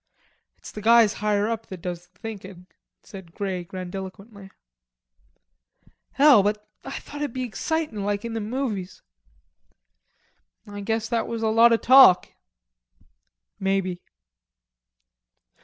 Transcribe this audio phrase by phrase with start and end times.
[0.57, 2.65] "It's the guys higher up that does the thinkin',"
[3.03, 4.49] said Grey grandiloquently.
[6.13, 9.03] "Hell, but I thought it'd be excitin' like in the movies."
[10.65, 12.29] "I guess that was a lot o' talk."
[13.59, 14.01] "Maybe."